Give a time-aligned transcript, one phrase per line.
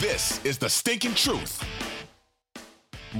[0.00, 1.62] This is the stinking truth.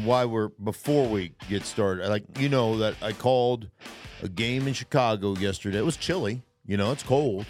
[0.05, 3.71] Why we're before we get started, like you know that I called
[4.23, 5.79] a game in Chicago yesterday.
[5.79, 7.47] It was chilly, you know, it's cold.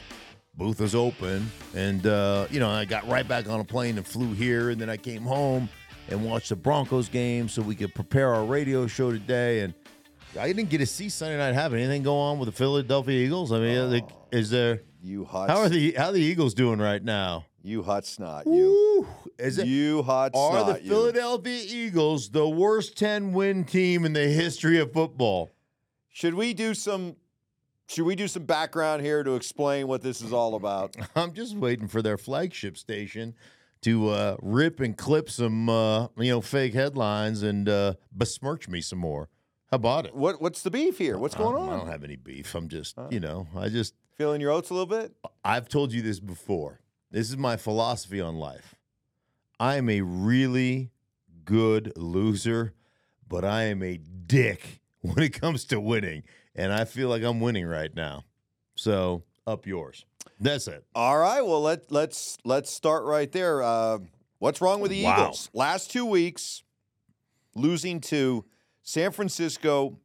[0.55, 4.07] Booth was open, and uh, you know I got right back on a plane and
[4.07, 5.69] flew here, and then I came home
[6.09, 9.61] and watched the Broncos game so we could prepare our radio show today.
[9.61, 9.75] And
[10.39, 13.51] I didn't get to see Sunday night have anything go on with the Philadelphia Eagles.
[13.53, 14.83] I mean, like, is there?
[15.03, 15.51] You hot.
[15.51, 17.47] How are the how are the Eagles doing right now?
[17.63, 18.47] You hot snot.
[18.47, 18.86] You.
[18.97, 19.07] Woo!
[19.39, 19.67] Is it?
[19.67, 20.77] You hot Are snot.
[20.77, 20.91] the you.
[20.91, 25.51] Philadelphia Eagles the worst 10 win team in the history of football?
[26.09, 27.17] Should we do some?
[27.89, 30.97] Should we do some background here to explain what this is all about?
[31.17, 33.35] I'm just waiting for their flagship station
[33.83, 38.81] to uh, rip and clip some uh, you know fake headlines and uh, besmirch me
[38.81, 39.29] some more.
[39.71, 40.15] How about it?
[40.15, 41.19] What What's the beef here?
[41.19, 42.55] What's going don't- I don't have any beef.
[42.55, 45.13] I'm just, you know, I just Feeling your oats a little bit?
[45.45, 46.81] I've told you this before.
[47.11, 48.75] This is my philosophy on life.
[49.59, 50.91] I am a really
[51.45, 52.75] good loser,
[53.29, 56.25] but I am a dick when it comes to winning.
[56.55, 58.25] And I feel like I'm winning right now.
[58.77, 60.05] So up yours.
[60.41, 60.85] That's it.
[60.95, 61.41] All right.
[61.43, 63.63] Well, let let's let's start right there.
[63.63, 63.99] Uh,
[64.39, 65.15] what's wrong with the Wow.
[65.23, 65.51] Eagles?
[65.55, 66.63] Last two weeks,
[67.55, 68.45] losing to
[68.83, 69.99] San Francisco.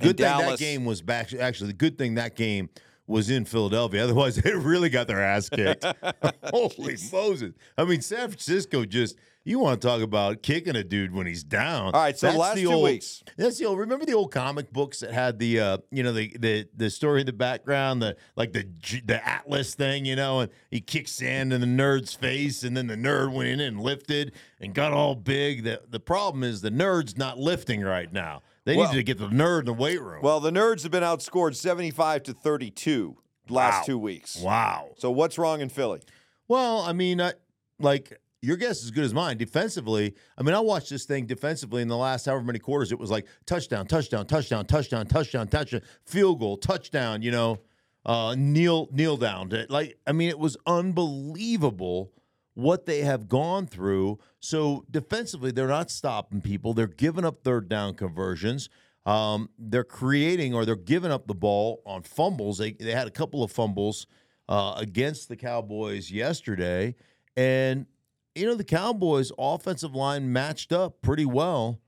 [0.00, 1.32] Good thing that game was back.
[1.34, 2.68] Actually, the good thing that game
[3.06, 4.04] was in Philadelphia.
[4.04, 5.84] Otherwise, they really got their ass kicked.
[6.44, 7.52] Holy Moses.
[7.76, 9.16] I mean, San Francisco just,
[9.46, 11.86] you want to talk about kicking a dude when he's down.
[11.86, 13.22] All right, so That's last the two old- weeks.
[13.36, 16.34] That's the old, remember the old comic books that had the, uh, you know, the,
[16.38, 18.66] the, the story in the background, the, like the,
[19.04, 22.86] the Atlas thing, you know, and he kicked sand in the nerd's face and then
[22.86, 25.64] the nerd went in and lifted and got all big.
[25.64, 28.42] The, the problem is the nerd's not lifting right now.
[28.64, 30.20] They Well- need to get the nerd in the weight room.
[30.22, 33.16] Well, the Nerds have been outscored seventy-five to thirty-two
[33.48, 33.82] last Wow.
[33.86, 34.36] two weeks.
[34.40, 34.90] Wow.
[34.96, 36.00] So what's wrong in Philly?
[36.48, 37.34] Well, I mean, I,
[37.78, 39.36] like your guess is as good as mine.
[39.38, 42.92] Defensively, I mean, I watched this thing defensively in the last however many quarters.
[42.92, 47.20] It was like touchdown, touchdown, touchdown, touchdown, touchdown, touchdown, field goal, touchdown.
[47.22, 47.58] You know,
[48.06, 49.50] uh, kneel, kneel down.
[49.70, 52.12] Like, I mean, it was unbelievable
[52.54, 54.18] what they have gone through.
[54.40, 56.72] So defensively, they're not stopping people.
[56.72, 58.68] They're giving up third down conversions.
[59.06, 62.58] Um, they're creating or they're giving up the ball on fumbles.
[62.58, 64.06] They they had a couple of fumbles
[64.48, 66.94] uh, against the Cowboys yesterday,
[67.36, 67.86] and
[68.34, 71.80] you know the Cowboys' offensive line matched up pretty well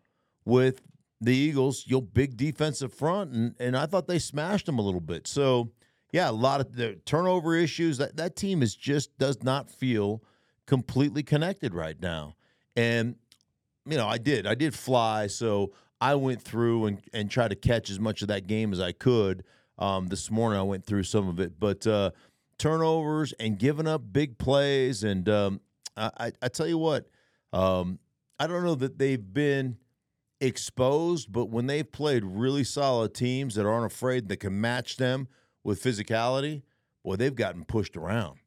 [0.44, 0.82] with
[1.20, 1.84] the Eagles.
[1.86, 5.26] Your big defensive front, and and I thought they smashed them a little bit.
[5.26, 5.72] So
[6.12, 7.96] yeah, a lot of the turnover issues.
[7.96, 10.22] That that team is just does not feel
[10.66, 12.36] completely connected right now.
[12.74, 13.16] And
[13.88, 14.46] you know, I did.
[14.46, 18.28] I did fly, so I went through and and tried to catch as much of
[18.28, 19.44] that game as I could.
[19.78, 22.10] Um, this morning I went through some of it, but uh,
[22.58, 25.60] turnovers and giving up big plays, and um,
[25.96, 27.08] I, I, tell you what,
[27.52, 27.98] um,
[28.38, 29.76] I don't know that they've been
[30.40, 35.28] exposed, but when they've played really solid teams that aren't afraid that can match them
[35.62, 36.62] with physicality,
[37.04, 38.38] boy, they've gotten pushed around,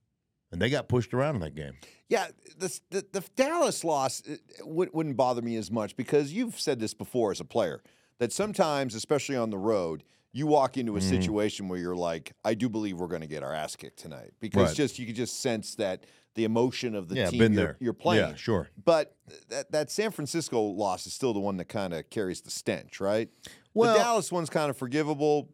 [0.51, 1.73] and they got pushed around in that game.
[2.09, 2.27] Yeah,
[2.57, 6.79] this, the the Dallas loss it would, wouldn't bother me as much because you've said
[6.79, 7.81] this before as a player
[8.17, 10.03] that sometimes, especially on the road,
[10.33, 11.09] you walk into a Mm-hmm.
[11.09, 14.31] situation where you're like, I do believe we're going to get our ass kicked tonight
[14.39, 14.75] because Right.
[14.75, 16.03] just you can just sense that
[16.35, 17.77] the emotion of the Yeah, team you're, there.
[17.79, 18.29] you're playing.
[18.29, 18.69] Yeah, sure.
[18.83, 19.15] But
[19.49, 22.99] that that San Francisco loss is still the one that kind of carries the stench,
[22.99, 23.29] right?
[23.73, 25.49] Well- the Dallas one's kind of forgivable.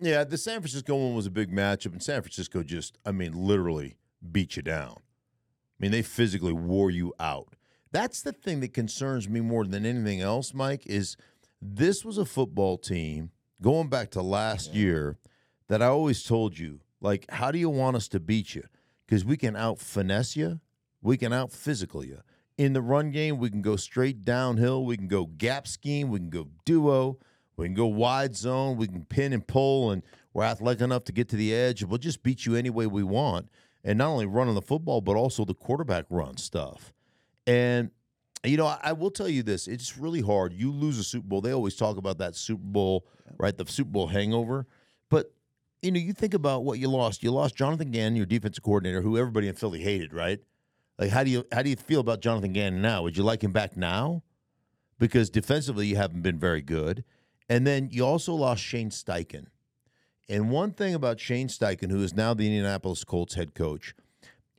[0.00, 3.32] Yeah, the San Francisco one was a big matchup, and San Francisco just, I mean,
[3.32, 3.96] literally
[4.32, 4.98] beat you down.
[5.78, 7.54] I mean, they physically wore you out.
[7.92, 11.16] That's the thing that concerns me more than anything else, Mike, is
[11.62, 13.30] this was a football team
[13.62, 15.18] going back to last year
[15.68, 18.64] that I always told you Like, how do you want us to beat you?
[19.06, 20.60] Because we can out finesse you,
[21.00, 22.20] we can out physical you.
[22.56, 26.18] In the run game, we can go straight downhill, we can go gap scheme, we
[26.18, 27.18] can go duo,
[27.56, 30.02] we can go wide zone, we can pin and pull, and
[30.34, 31.84] we're athletic enough to get to the edge.
[31.84, 33.48] We'll just beat you any way we want.
[33.88, 36.92] And not only running the football, but also the quarterback run stuff.
[37.46, 37.90] And
[38.44, 40.52] you know, I, I will tell you this: it's really hard.
[40.52, 41.40] You lose a Super Bowl.
[41.40, 43.06] They always talk about that Super Bowl,
[43.38, 43.56] right?
[43.56, 44.66] The Super Bowl hangover.
[45.08, 45.32] But
[45.80, 47.22] you know, you think about what you lost.
[47.22, 50.40] You lost Jonathan Gannon, your defensive coordinator, who everybody in Philly hated, right?
[50.98, 53.02] Like, how do you how do you feel about Jonathan Gannon now?
[53.04, 54.22] Would you like him back now?
[54.98, 57.04] Because defensively, you haven't been very good.
[57.48, 59.46] And then you also lost Shane Steichen.
[60.28, 63.94] And one thing about Shane Steichen, who is now the Indianapolis Colts head coach,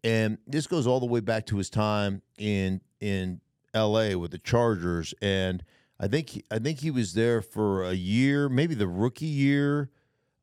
[0.03, 3.41] and this goes all the way back to his time in in
[3.73, 4.15] L.A.
[4.15, 5.63] with the Chargers, and
[5.99, 9.89] I think he, I think he was there for a year, maybe the rookie year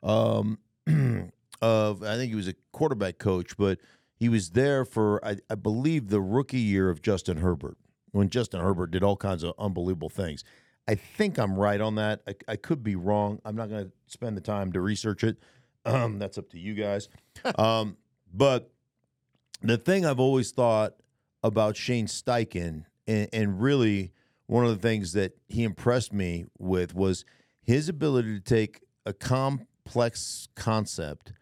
[0.03, 0.59] um,
[1.63, 3.79] of I think he was a quarterback coach, but
[4.15, 7.77] he was there for I, I believe the rookie year of Justin Herbert
[8.13, 10.45] when Justin Herbert did all kinds of unbelievable things.
[10.89, 12.23] I think I'm right on that.
[12.27, 13.41] I, I could be wrong.
[13.45, 15.37] I'm not going to spend the time to research it.
[15.85, 17.09] Um, that's up to you guys.
[17.59, 17.97] um,
[18.33, 18.71] but
[19.63, 20.95] the thing I've always thought
[21.43, 24.13] about Shane Steichen, and, and really
[24.47, 27.25] one of the things that he impressed me with was
[27.63, 31.33] his ability to take a complex concept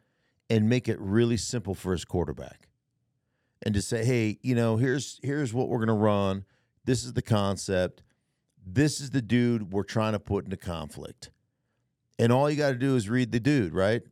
[0.49, 2.69] and make it really simple for his quarterback.
[3.63, 6.45] And to say, hey, you know, here's here's what we're gonna run.
[6.85, 8.03] This is the concept
[8.67, 11.31] this is the dude we're trying to put into conflict.
[12.19, 14.03] And all you got to do is read the dude, right?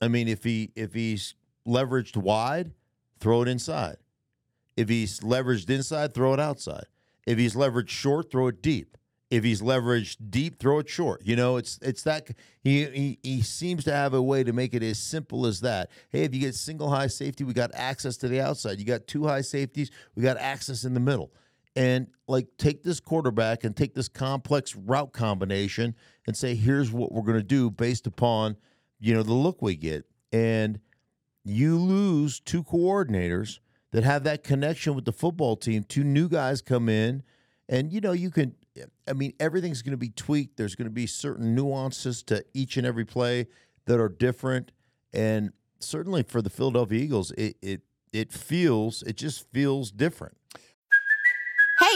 [0.00, 1.34] I mean, if he if he's
[1.66, 2.72] leveraged wide,
[3.20, 3.96] throw it inside.
[4.76, 6.86] If he's leveraged inside, throw it outside.
[7.26, 8.96] If he's leveraged short, throw it deep.
[9.30, 11.22] If he's leveraged deep, throw it short.
[11.24, 12.28] You know, it's it's that
[12.62, 15.90] he, he he seems to have a way to make it as simple as that.
[16.10, 18.78] Hey, if you get single high safety, we got access to the outside.
[18.78, 21.32] You got two high safeties, we got access in the middle
[21.74, 25.94] and like take this quarterback and take this complex route combination
[26.26, 28.56] and say here's what we're going to do based upon
[29.00, 30.04] you know the look we get.
[30.32, 30.80] And
[31.44, 33.58] you lose two coordinators
[33.90, 37.22] that have that connection with the football team two new guys come in
[37.68, 38.54] and you know you can
[39.08, 40.56] i mean everything's going to be tweaked.
[40.56, 43.48] There's going to be certain nuances to each and every play
[43.86, 44.72] that are different
[45.12, 47.80] and certainly for the philadelphia eagles it it
[48.12, 50.36] it feels it just feels different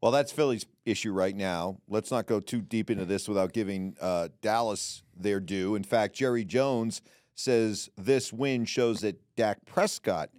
[0.00, 1.78] Well, that's Philly's issue right now.
[1.88, 5.74] Let's not go too deep into this without giving uh, Dallas their due.
[5.74, 7.02] In fact, Jerry Jones
[7.34, 10.30] says this win shows that Dak Prescott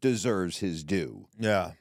[0.00, 1.26] deserves his due.
[1.38, 1.72] Yeah.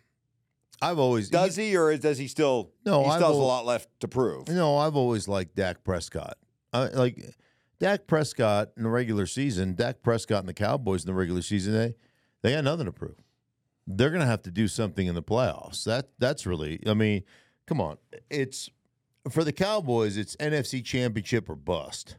[0.81, 2.71] I've always does he, or does he still?
[2.85, 4.47] No, he still has a lot left to prove.
[4.49, 6.37] No, I've always liked Dak Prescott.
[6.73, 7.33] I, like
[7.79, 11.73] Dak Prescott in the regular season, Dak Prescott and the Cowboys in the regular season,
[11.73, 11.95] they
[12.41, 13.15] they got nothing to prove.
[13.87, 15.83] They're going to have to do something in the playoffs.
[15.83, 16.79] That that's really.
[16.87, 17.23] I mean,
[17.67, 17.97] come on.
[18.29, 18.69] It's
[19.29, 20.17] for the Cowboys.
[20.17, 22.17] It's NFC Championship or bust.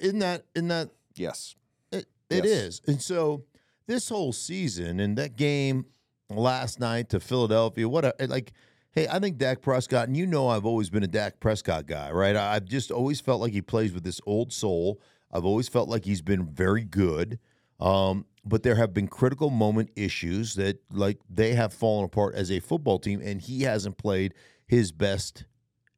[0.00, 0.44] Isn't that?
[0.54, 0.90] Isn't that?
[1.14, 1.54] Yes,
[1.92, 2.46] It, it Yes.
[2.46, 2.82] is.
[2.86, 3.44] And so
[3.86, 5.86] this whole season and that game
[6.30, 8.52] last night to Philadelphia, what a like
[8.92, 12.10] hey, I think Dak Prescott, and you know I've always been a Dak Prescott guy,
[12.10, 12.34] right?
[12.34, 15.00] I've just always felt like he plays with this old soul.
[15.30, 17.38] I've always felt like he's been very good.
[17.78, 22.50] Um, but there have been critical moment issues that like they have fallen apart as
[22.50, 24.32] a football team, and he hasn't played
[24.66, 25.44] his best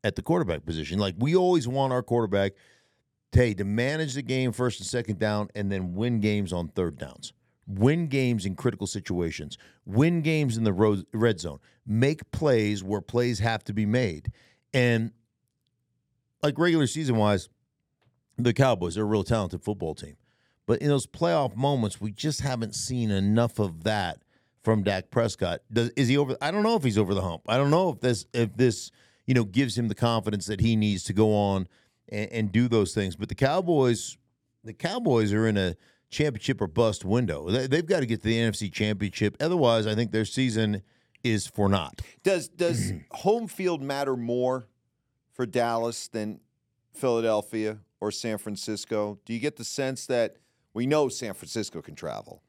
[0.02, 0.98] at the quarterback position.
[0.98, 2.52] Like we always want our quarterback
[3.32, 6.98] hey, to manage the game first and second down and then win games on third
[6.98, 7.32] downs.
[7.66, 9.58] Win games in critical situations.
[9.84, 11.58] Win games in the red zone.
[11.86, 14.32] Make plays where plays have to be made.
[14.72, 15.12] And
[16.42, 17.50] like regular season wise,
[18.38, 20.16] the Cowboys are a real talented football team.
[20.68, 24.22] But in those playoff moments, we just haven't seen enough of that
[24.62, 25.62] from Dak Prescott.
[25.72, 26.36] Does, is he over?
[26.42, 27.40] I don't know if he's over the hump.
[27.48, 28.90] I don't know if this if this
[29.26, 31.68] you know gives him the confidence that he needs to go on
[32.10, 33.16] and, and do those things.
[33.16, 34.18] But the Cowboys,
[34.62, 35.74] the Cowboys are in a
[36.10, 37.48] championship or bust window.
[37.48, 39.38] They, they've got to get to the NFC Championship.
[39.40, 40.82] Otherwise, I think their season
[41.24, 42.02] is for naught.
[42.22, 44.68] Does does home field matter more
[45.32, 46.40] for Dallas than
[46.92, 49.18] Philadelphia or San Francisco?
[49.24, 50.36] Do you get the sense that
[50.74, 52.42] We know San Francisco can travel.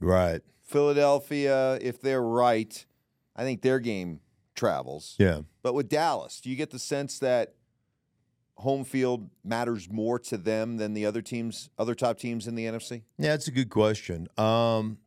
[0.00, 0.42] Right.
[0.62, 2.84] Philadelphia, if they're right,
[3.34, 4.20] I think their game
[4.54, 5.14] travels.
[5.18, 5.42] Yeah.
[5.62, 7.54] But with Dallas, do you get the sense that
[8.56, 12.64] home field matters more to them than the other teams, other top teams in the
[12.64, 13.02] NFC?
[13.18, 14.28] Yeah, it's a good question.
[14.38, 14.98] Um,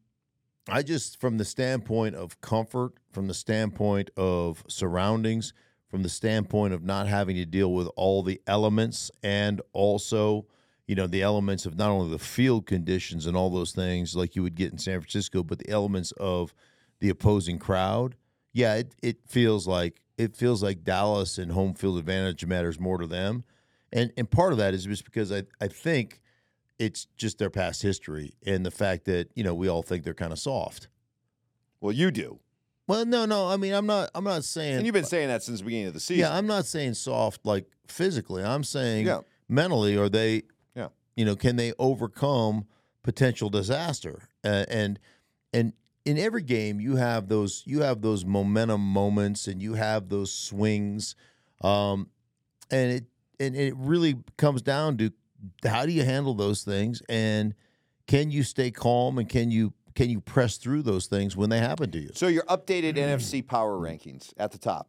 [0.70, 5.54] I just, from the standpoint of comfort, from the standpoint of surroundings,
[5.90, 10.46] from the standpoint of not having to deal with all the elements and also,
[10.90, 14.36] you know, the elements of not only the field conditions and all those things like
[14.36, 16.52] you would get in San Francisco, but the elements of
[17.00, 18.16] the opposing crowd.
[18.54, 22.98] Yeah, it, it feels like it feels like Dallas and home field advantage matters more
[22.98, 23.44] to them.
[23.94, 26.22] And and part of that is just because I, I think
[26.80, 30.16] it's just their past history and the fact that, you know, we all think they're
[30.16, 30.88] kind of soft.
[31.82, 32.40] Well, you do.
[32.88, 33.48] Well, no, no.
[33.48, 34.10] I mean, I'm not.
[34.16, 34.78] I'm not saying.
[34.78, 36.22] And you've been saying that since the beginning of the season.
[36.22, 38.44] Yeah, I'm not saying soft like physically.
[38.44, 39.20] I'm saying Yeah.
[39.48, 39.96] mentally.
[39.96, 40.42] Are they?
[41.20, 42.66] You know, can they overcome
[43.04, 44.30] potential disaster?
[44.42, 44.98] Uh, and
[45.52, 45.74] and
[46.06, 50.32] in every game, you have those you have those momentum moments, and you have those
[50.32, 51.16] swings,
[51.62, 52.08] um,
[52.72, 53.04] and it
[53.38, 55.12] and it really comes down to
[55.66, 57.54] how do you handle those things, and
[58.08, 61.60] can you stay calm, and can you can you press through those things when they
[61.60, 62.12] happen to you?
[62.14, 64.88] So your updated NFC power rankings at the top.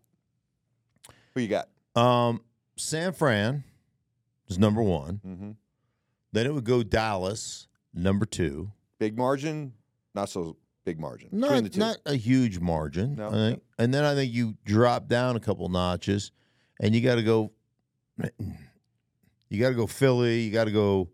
[1.35, 1.69] Who you got?
[2.01, 2.43] Um,
[2.77, 3.65] San Fran
[4.47, 5.21] is number one.
[5.27, 5.51] Mm-hmm.
[6.33, 8.71] Then it would go Dallas, number two.
[8.99, 9.73] Big margin,
[10.15, 13.17] not so big margin Not, not a huge margin.
[13.17, 13.63] No, I think.
[13.79, 16.33] And then I think you drop down a couple notches
[16.81, 17.53] and you got to go,
[19.49, 20.41] you got to go Philly.
[20.43, 21.09] You got to go,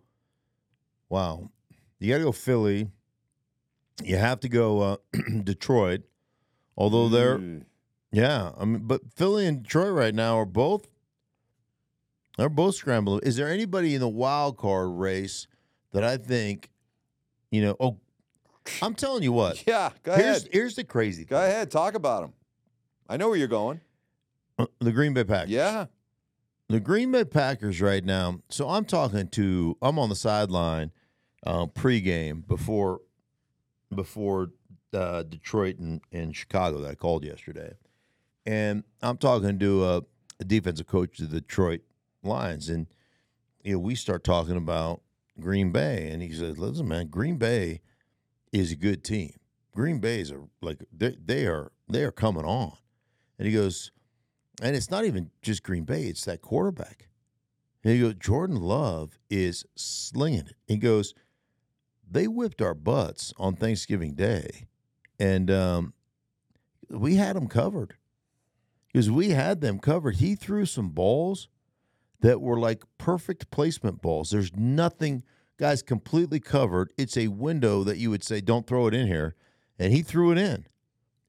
[1.08, 1.50] wow.
[1.98, 2.88] You got to go Philly.
[4.02, 4.96] You have to go uh,
[5.44, 6.02] Detroit.
[6.76, 7.64] Although they're, Mm.
[8.12, 10.86] yeah, I mean, but Philly and Detroit right now are both
[12.36, 13.20] they're both scrambling.
[13.22, 15.46] Is there anybody in the wild card race
[15.92, 16.70] that I think,
[17.50, 17.76] you know?
[17.80, 17.98] Oh,
[18.82, 19.62] I'm telling you what.
[19.66, 20.48] Yeah, go here's ahead.
[20.52, 22.32] here's the crazy Go ahead, talk about them.
[23.08, 23.80] I know where you're going.
[24.58, 24.66] thing.
[24.80, 25.50] The Green Bay Packers.
[25.50, 25.86] Yeah.
[26.68, 28.40] The Green Bay Packers right now.
[28.48, 29.76] So I'm talking to.
[29.80, 30.90] I'm on the sideline,
[31.46, 33.00] uh, pregame before
[33.94, 34.48] before
[34.92, 37.72] uh, Detroit and, and Chicago that I called yesterday,
[38.44, 40.02] and I'm talking to a,
[40.40, 41.82] a defensive coach of the Detroit
[42.26, 42.86] Lions, and
[43.62, 45.02] you know we start talking about
[45.40, 47.80] Green Bay, and he says, "Listen, man, Green Bay
[48.52, 49.34] is a good team.
[49.74, 52.76] Green Bay is a like they, they are they are coming on,"
[53.38, 53.90] and he goes,
[54.62, 57.08] and it's not even just Green Bay; it's that quarterback.
[57.84, 60.56] And he goes, Jordan Love is slinging it.
[60.66, 61.14] He goes,
[62.10, 64.66] they whipped our butts on Thanksgiving Day,
[65.18, 65.92] and um,
[66.88, 67.94] we had them covered
[68.86, 70.16] because we had them covered.
[70.16, 71.48] He threw some balls
[72.20, 74.30] that were like perfect placement balls.
[74.30, 75.22] There's nothing,
[75.58, 76.92] guys, completely covered.
[76.96, 79.34] It's a window that you would say, don't throw it in here,
[79.78, 80.66] and he threw it in,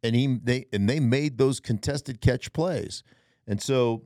[0.03, 3.03] and he they and they made those contested catch plays,
[3.48, 4.03] and so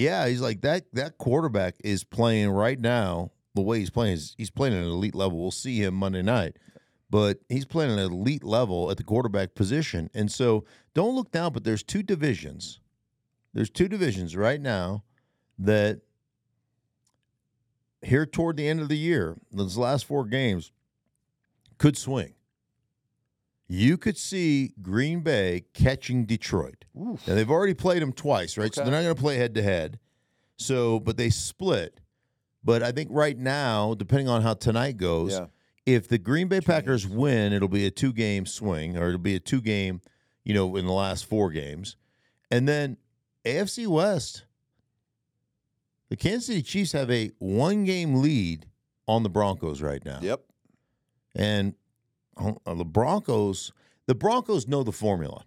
[0.00, 0.84] yeah, he's like that.
[0.94, 3.32] That quarterback is playing right now.
[3.54, 5.38] The way he's playing is he's playing at an elite level.
[5.40, 6.56] We'll see him Monday night,
[7.10, 10.08] but he's playing at an elite level at the quarterback position.
[10.14, 11.52] And so don't look down.
[11.52, 12.80] But there's two divisions.
[13.52, 15.02] There's two divisions right now
[15.58, 16.00] that
[18.02, 20.72] here toward the end of the year, those last four games
[21.78, 22.34] could swing.
[23.68, 26.84] You could see Green Bay catching Detroit.
[26.94, 28.74] Now they've already played them twice, right?
[28.74, 29.98] So they're not going to play head to head.
[30.56, 32.00] So, but they split.
[32.64, 35.46] But I think right now, depending on how tonight goes, Yeah.
[35.86, 39.36] if the Green Bay Packers win, it'll be a two game swing, or it'll be
[39.36, 40.00] a two game,
[40.44, 41.96] you know, in the last four games.
[42.50, 42.96] And then
[43.44, 44.44] AFC West,
[46.10, 48.66] the Kansas City Chiefs have a one game lead
[49.08, 50.18] on the Broncos right now.
[50.20, 50.42] Yep.
[51.34, 51.74] And
[52.36, 53.72] uh, the Broncos,
[54.06, 55.46] the Broncos know the formula.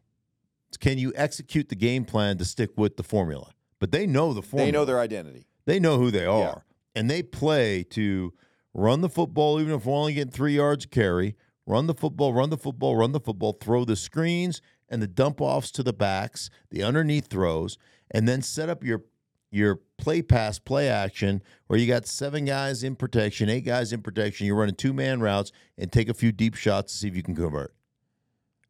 [0.79, 3.51] Can you execute the game plan to stick with the formula?
[3.79, 4.65] But they know the formula.
[4.65, 5.45] They know their identity.
[5.65, 6.65] They know who they are.
[6.95, 8.33] And they play to
[8.73, 11.35] run the football, even if we're only getting three yards carry.
[11.65, 15.39] Run the football, run the football, run the football, throw the screens and the dump
[15.41, 17.77] offs to the backs, the underneath throws,
[18.11, 19.03] and then set up your
[19.53, 24.01] your play pass, play action, where you got seven guys in protection, eight guys in
[24.01, 24.47] protection.
[24.47, 27.23] You're running two man routes and take a few deep shots to see if you
[27.23, 27.73] can convert.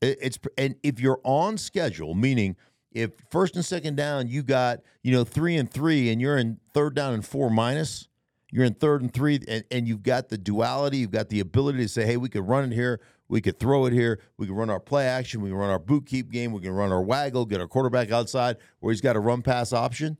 [0.01, 2.55] It- It's and if you're on schedule, meaning
[2.91, 6.59] if first and second down you got you know three and three, and you're in
[6.73, 8.07] third down and four minus,
[8.51, 11.79] you're in third and three, and, and you've got the duality, you've got the ability
[11.79, 12.99] to say, hey, we could run it here,
[13.29, 15.79] we could throw it here, we can run our play action, we can run our
[15.79, 19.15] boot keep game, we can run our waggle, get our quarterback outside where he's got
[19.15, 20.17] a run pass option.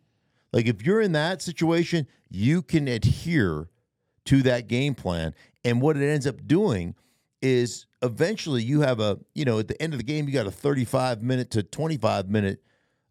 [0.54, 3.68] Like if you're in that situation, you can adhere
[4.26, 5.34] to that game plan.
[5.66, 6.96] And what it ends up doing
[7.42, 10.48] is eventually you have a, you know, at the end of the game, you got
[10.48, 12.64] a 35 minute to 25 minute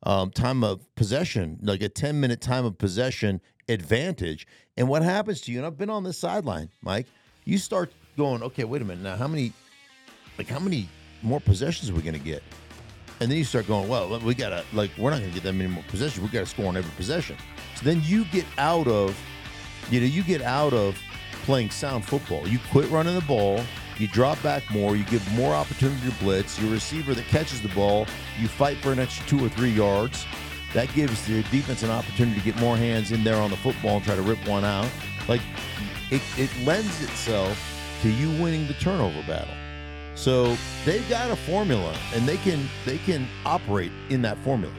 [0.05, 4.47] um, time of possession, like a 10 minute time of possession advantage.
[4.77, 7.07] And what happens to you, and I've been on this sideline, Mike,
[7.45, 9.03] you start going, okay, wait a minute.
[9.03, 9.53] Now, how many,
[10.39, 10.89] like, how many
[11.23, 12.43] more possessions are we going to get?
[13.23, 15.45] And then you start going, well, we got to, like, we're not going to get
[15.45, 16.21] that many more possessions.
[16.25, 17.37] We got to score on every possession.
[17.77, 19.17] So then you get out of,
[19.93, 20.99] you know, you get out of
[21.45, 22.49] playing sound football.
[22.49, 23.61] You quit running the ball.
[23.97, 24.97] You drop back more.
[24.97, 26.61] You give more opportunity to blitz.
[26.61, 28.09] Your receiver that catches the ball,
[28.41, 30.27] you fight for an extra two or three yards.
[30.75, 33.99] That gives the defense an opportunity to get more hands in there on the football
[33.99, 34.89] and try to rip one out.
[35.29, 35.43] Like
[36.11, 37.57] it, it lends itself
[38.03, 39.55] to you winning the turnover battle.
[40.15, 44.75] So they've got a formula, and they can they can operate in that formula.